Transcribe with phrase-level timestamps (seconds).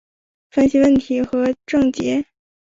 [0.49, 2.25] 分析问题和症结